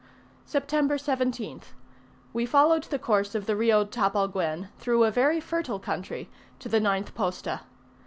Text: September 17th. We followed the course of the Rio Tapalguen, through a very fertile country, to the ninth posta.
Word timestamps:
September 0.47 0.97
17th. 0.97 1.73
We 2.33 2.47
followed 2.47 2.85
the 2.85 2.97
course 2.97 3.35
of 3.35 3.45
the 3.45 3.55
Rio 3.55 3.85
Tapalguen, 3.85 4.69
through 4.79 5.03
a 5.03 5.11
very 5.11 5.39
fertile 5.39 5.77
country, 5.77 6.27
to 6.57 6.67
the 6.67 6.79
ninth 6.79 7.13
posta. 7.13 7.61